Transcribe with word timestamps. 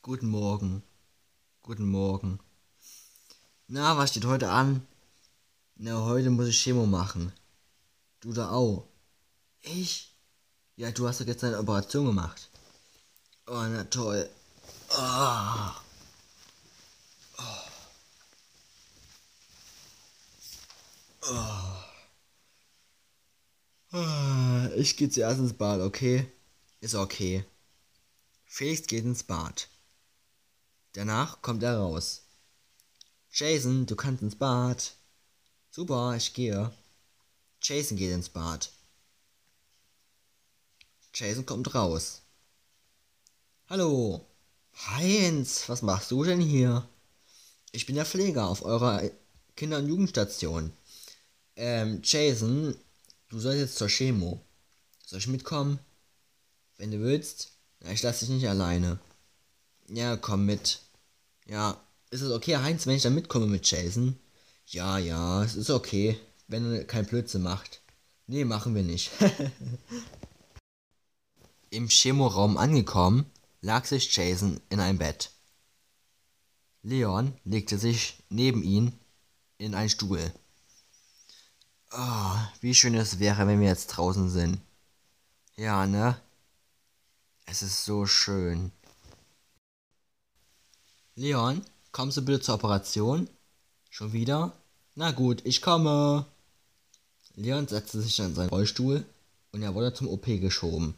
Guten 0.00 0.28
Morgen. 0.28 0.82
Guten 1.62 1.86
Morgen. 1.86 2.40
Na, 3.68 3.98
was 3.98 4.08
steht 4.08 4.24
heute 4.24 4.48
an? 4.50 4.86
Na, 5.74 6.02
heute 6.06 6.30
muss 6.30 6.48
ich 6.48 6.58
Chemo 6.58 6.86
machen. 6.86 7.34
Du 8.20 8.32
da 8.32 8.48
auch. 8.52 8.88
Ich? 9.60 10.14
Ja, 10.76 10.90
du 10.92 11.06
hast 11.06 11.20
doch 11.20 11.26
jetzt 11.26 11.44
eine 11.44 11.58
Operation 11.58 12.06
gemacht. 12.06 12.48
Oh, 13.46 13.52
na 13.52 13.84
toll. 13.84 14.30
Oh. 14.96 15.72
Oh. 21.20 21.36
Ah. 23.92 24.70
Ich 24.76 24.96
gehe 24.96 25.10
zuerst 25.10 25.40
ins 25.40 25.52
Bad, 25.52 25.82
okay? 25.82 26.32
Ist 26.86 26.94
okay. 26.94 27.44
Felix 28.44 28.86
geht 28.86 29.02
ins 29.02 29.24
Bad. 29.24 29.66
Danach 30.92 31.42
kommt 31.42 31.64
er 31.64 31.78
raus. 31.78 32.22
Jason, 33.32 33.86
du 33.86 33.96
kannst 33.96 34.22
ins 34.22 34.36
Bad. 34.36 34.94
Super, 35.72 36.14
ich 36.16 36.32
gehe. 36.32 36.72
Jason 37.60 37.96
geht 37.96 38.12
ins 38.12 38.28
Bad. 38.28 38.70
Jason 41.12 41.44
kommt 41.44 41.74
raus. 41.74 42.22
Hallo. 43.68 44.24
Heinz, 44.86 45.68
was 45.68 45.82
machst 45.82 46.12
du 46.12 46.22
denn 46.22 46.40
hier? 46.40 46.88
Ich 47.72 47.86
bin 47.86 47.96
der 47.96 48.06
Pfleger 48.06 48.46
auf 48.46 48.62
eurer 48.62 49.02
Kinder- 49.56 49.78
und 49.78 49.88
Jugendstation. 49.88 50.72
Ähm, 51.56 52.00
Jason, 52.04 52.76
du 53.28 53.40
sollst 53.40 53.58
jetzt 53.58 53.76
zur 53.76 53.88
Chemo. 53.88 54.40
Soll 55.04 55.18
ich 55.18 55.26
mitkommen? 55.26 55.80
Wenn 56.78 56.90
du 56.90 57.00
willst. 57.00 57.52
Ja, 57.82 57.90
ich 57.90 58.02
lasse 58.02 58.26
dich 58.26 58.34
nicht 58.34 58.48
alleine. 58.48 58.98
Ja, 59.88 60.16
komm 60.16 60.46
mit. 60.46 60.80
Ja, 61.46 61.80
ist 62.10 62.22
es 62.22 62.32
okay, 62.32 62.56
Heinz, 62.56 62.86
wenn 62.86 62.96
ich 62.96 63.02
da 63.02 63.10
mitkomme 63.10 63.46
mit 63.46 63.70
Jason? 63.70 64.18
Ja, 64.66 64.98
ja, 64.98 65.44
es 65.44 65.54
ist 65.54 65.70
okay, 65.70 66.18
wenn 66.48 66.72
er 66.72 66.84
kein 66.84 67.06
Blödsinn 67.06 67.42
macht. 67.42 67.80
Nee, 68.26 68.44
machen 68.44 68.74
wir 68.74 68.82
nicht. 68.82 69.10
Im 71.70 71.88
Chemoraum 71.88 72.56
angekommen, 72.56 73.30
lag 73.60 73.84
sich 73.84 74.14
Jason 74.14 74.60
in 74.68 74.80
ein 74.80 74.98
Bett. 74.98 75.30
Leon 76.82 77.32
legte 77.44 77.78
sich 77.78 78.22
neben 78.28 78.62
ihn 78.62 78.92
in 79.58 79.74
einen 79.74 79.90
Stuhl. 79.90 80.32
Oh, 81.92 82.36
wie 82.60 82.74
schön 82.74 82.94
es 82.94 83.18
wäre, 83.18 83.46
wenn 83.46 83.60
wir 83.60 83.68
jetzt 83.68 83.88
draußen 83.88 84.30
sind. 84.30 84.60
Ja, 85.56 85.86
ne? 85.86 86.20
Es 87.46 87.62
ist 87.62 87.84
so 87.84 88.06
schön. 88.06 88.72
Leon, 91.14 91.64
kommst 91.92 92.16
du 92.16 92.22
bitte 92.22 92.40
zur 92.40 92.56
Operation? 92.56 93.28
Schon 93.88 94.12
wieder? 94.12 94.52
Na 94.96 95.12
gut, 95.12 95.40
ich 95.46 95.62
komme. 95.62 96.26
Leon 97.36 97.68
setzte 97.68 98.02
sich 98.02 98.18
in 98.18 98.34
seinen 98.34 98.48
Rollstuhl 98.48 99.06
und 99.52 99.62
er 99.62 99.74
wurde 99.74 99.94
zum 99.94 100.08
OP 100.08 100.26
geschoben. 100.26 100.94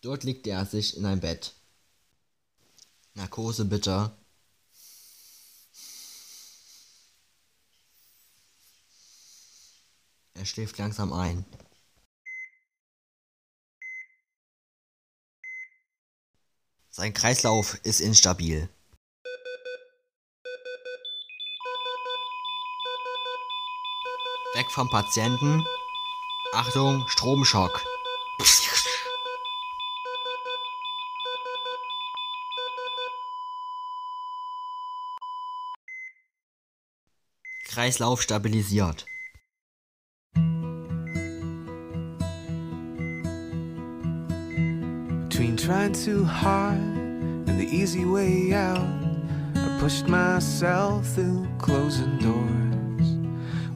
Dort 0.00 0.24
legte 0.24 0.50
er 0.50 0.66
sich 0.66 0.96
in 0.96 1.04
ein 1.04 1.20
Bett. 1.20 1.52
Narkose 3.14 3.64
bitte. 3.66 4.10
Er 10.34 10.46
schläft 10.46 10.78
langsam 10.78 11.12
ein. 11.12 11.44
Sein 16.96 17.12
Kreislauf 17.12 17.74
ist 17.82 18.00
instabil. 18.00 18.68
Weg 24.54 24.70
vom 24.70 24.88
Patienten. 24.90 25.66
Achtung, 26.52 27.04
Stromschock. 27.08 27.82
Kreislauf 37.64 38.22
stabilisiert. 38.22 39.04
Between 45.44 45.58
trying 45.58 45.92
too 45.92 46.24
hard 46.24 46.78
and 46.78 47.60
the 47.60 47.66
easy 47.66 48.06
way 48.06 48.54
out, 48.54 48.88
I 49.54 49.76
pushed 49.78 50.08
myself 50.08 51.06
through 51.08 51.46
closing 51.58 52.16
doors. 52.16 53.08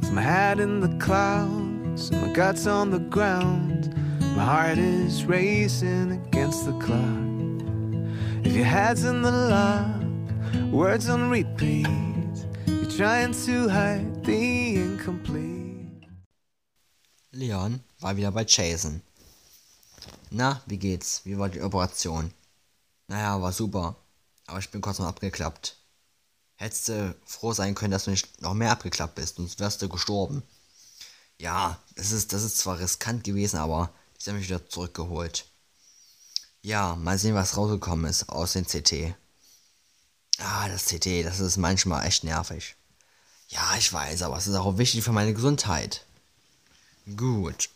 With 0.01 0.11
my 0.13 0.23
head 0.23 0.61
in 0.61 0.81
the 0.81 0.97
clouds 0.97 2.09
and 2.09 2.23
my 2.23 2.33
guts 2.33 2.67
on 2.67 2.91
the 2.91 3.01
ground, 3.01 3.95
my 4.35 4.45
heart 4.45 4.79
is 4.79 5.27
racing 5.27 6.13
against 6.13 6.65
the 6.65 6.73
clock. 6.79 8.47
If 8.47 8.57
your 8.57 8.65
head's 8.65 9.05
in 9.05 9.21
the 9.21 9.31
lock, 9.31 10.73
words 10.73 11.11
on 11.11 11.29
repeat, 11.29 11.87
you're 12.67 12.97
trying 12.97 13.35
to 13.45 13.69
hide 13.69 14.25
the 14.25 14.77
incomplete. 14.77 16.09
Leon 17.35 17.81
war 18.01 18.17
wieder 18.17 18.31
bei 18.31 18.45
Jason. 18.45 19.03
Na, 20.31 20.63
wie 20.67 20.79
geht's? 20.79 21.23
Wie 21.25 21.39
war 21.39 21.49
die 21.49 21.63
Operation? 21.63 22.33
Naja, 23.07 23.41
war 23.41 23.53
super. 23.53 23.97
Aber 24.47 24.59
ich 24.59 24.71
bin 24.71 24.81
kurz 24.81 24.99
mal 24.99 25.09
abgeklappt. 25.09 25.77
Hättest 26.57 26.89
du 26.89 27.15
froh 27.25 27.53
sein 27.53 27.75
können, 27.75 27.93
dass 27.93 28.05
du 28.05 28.11
nicht 28.11 28.41
noch 28.43 28.55
mehr 28.55 28.73
abgeklappt 28.73 29.15
bist, 29.15 29.37
sonst 29.37 29.61
wärst 29.61 29.81
du 29.81 29.89
gestorben. 29.89 30.43
Ja, 31.39 31.79
das 31.95 32.11
ist, 32.11 32.33
das 32.33 32.43
ist 32.43 32.59
zwar 32.59 32.79
riskant 32.79 33.25
gewesen, 33.25 33.59
aber 33.59 33.91
ich 34.19 34.27
habe 34.27 34.39
mich 34.39 34.49
wieder 34.49 34.69
zurückgeholt. 34.69 35.47
Ja, 36.63 36.97
mal 36.97 37.19
sehen, 37.19 37.35
was 37.35 37.57
rausgekommen 37.57 38.11
ist 38.11 38.29
aus 38.29 38.55
dem 38.55 38.67
CT. 38.67 39.15
Ah, 40.39 40.69
das 40.69 40.87
CT, 40.87 41.25
das 41.25 41.39
ist 41.41 41.57
manchmal 41.57 42.07
echt 42.07 42.25
nervig. 42.25 42.75
Ja, 43.49 43.77
ich 43.79 43.93
weiß, 43.93 44.23
aber 44.23 44.37
es 44.37 44.47
ist 44.47 44.57
auch 44.57 44.79
wichtig 44.79 45.05
für 45.05 45.13
meine 45.13 45.33
Gesundheit. 45.33 46.05
Gut. 47.17 47.71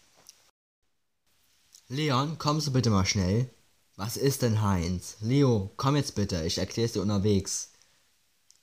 Leon, 1.92 2.38
kommst 2.38 2.66
du 2.66 2.72
bitte 2.72 2.88
mal 2.88 3.04
schnell? 3.04 3.50
Was 3.96 4.16
ist 4.16 4.40
denn 4.40 4.62
Heinz? 4.62 5.16
Leo, 5.20 5.70
komm 5.76 5.94
jetzt 5.96 6.14
bitte, 6.14 6.42
ich 6.46 6.56
erklär's 6.56 6.92
dir 6.92 7.02
unterwegs. 7.02 7.72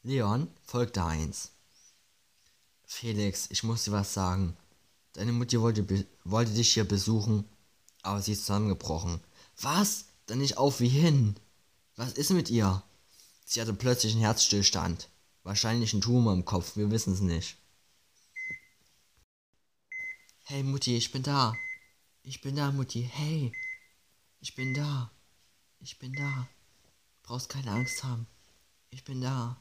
Leon 0.01 0.47
folgte 0.63 1.06
Heinz. 1.06 1.51
Felix, 2.88 3.45
ich 3.51 3.62
muss 3.62 3.84
dir 3.84 3.91
was 3.91 4.16
sagen. 4.16 4.57
Deine 5.13 5.31
Mutter 5.31 5.62
wollte, 5.62 6.07
wollte 6.23 6.53
dich 6.53 6.73
hier 6.73 6.85
besuchen, 6.85 7.45
aber 8.01 8.19
sie 8.19 8.31
ist 8.31 8.47
zusammengebrochen. 8.47 9.22
Was? 9.62 10.06
Dann 10.25 10.39
nicht 10.39 10.57
auf 10.57 10.79
wie 10.79 10.89
hin. 10.89 11.35
Was 11.97 12.13
ist 12.13 12.31
mit 12.31 12.50
ihr? 12.50 12.81
Sie 13.45 13.62
hatte 13.62 13.75
plötzlich 13.75 14.13
einen 14.13 14.23
Herzstillstand. 14.23 15.07
Wahrscheinlich 15.44 15.94
einen 15.94 16.01
Tumor 16.01 16.34
im 16.34 16.45
Kopf, 16.45 16.78
wir 16.78 16.89
wissen 16.89 17.13
es 17.13 17.19
nicht. 17.19 17.57
Hey 20.45 20.63
Mutti, 20.63 20.97
ich 20.97 21.12
bin 21.12 21.22
da. 21.22 21.53
Ich 22.29 22.41
bin 22.41 22.56
da, 22.56 22.72
Mutti. 22.72 23.01
Hey. 23.12 23.51
Ich 24.40 24.53
bin 24.53 24.75
da. 24.75 25.12
Ich 25.79 25.97
bin 25.97 26.13
da. 26.13 26.47
Brauchst 27.23 27.50
keine 27.50 27.72
Angst 27.72 28.03
haben. 28.03 28.28
Ich 28.91 29.03
bin 29.03 29.19
da. 29.19 29.59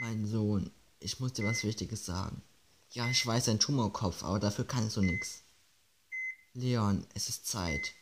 Mein 0.00 0.26
Sohn, 0.26 0.72
ich 0.98 1.20
muss 1.20 1.34
dir 1.34 1.44
was 1.44 1.62
Wichtiges 1.62 2.04
sagen. 2.04 2.42
Ja, 2.90 3.08
ich 3.08 3.24
weiß, 3.24 3.48
ein 3.48 3.60
Tumorkopf, 3.60 4.24
aber 4.24 4.40
dafür 4.40 4.64
kannst 4.64 4.96
du 4.96 5.02
nichts. 5.02 5.44
Leon, 6.54 7.06
es 7.14 7.28
ist 7.28 7.46
Zeit. 7.46 7.92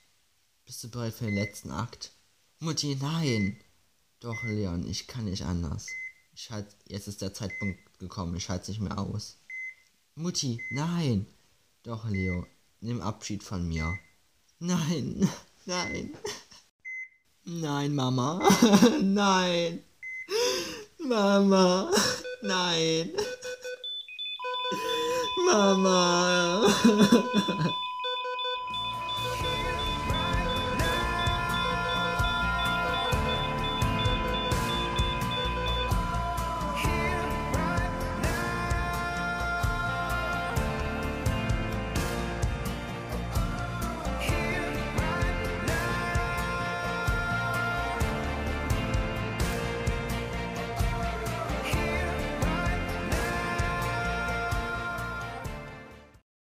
Bist 0.65 0.83
du 0.85 0.89
bereit 0.89 1.13
für 1.13 1.27
den 1.27 1.35
letzten 1.35 1.71
Akt? 1.71 2.13
Mutti, 2.61 2.97
nein! 2.97 3.61
Doch, 4.21 4.43
Leon, 4.45 4.89
ich 4.89 5.07
kann 5.07 5.27
nicht 5.27 5.45
anders. 5.45 5.87
Ich 6.33 6.51
halt, 6.51 6.75
jetzt 6.87 7.09
ist 7.09 7.21
der 7.21 7.35
Zeitpunkt 7.35 7.79
gekommen, 7.99 8.37
ich 8.37 8.49
halte 8.49 8.71
nicht 8.71 8.81
mehr 8.81 8.97
aus. 8.97 9.37
Mutti, 10.15 10.59
nein! 10.71 11.27
Doch, 11.83 12.09
Leo, 12.09 12.47
nimm 12.81 13.01
Abschied 13.01 13.43
von 13.43 13.67
mir. 13.67 13.99
Nein, 14.59 15.29
nein. 15.67 16.17
Nein, 17.51 17.95
Mama. 17.95 18.47
Nein. 19.01 19.83
Mama. 20.99 21.91
Nein. 22.43 23.13
Mama. 25.47 26.69